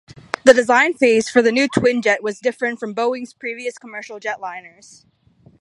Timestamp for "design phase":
0.55-1.29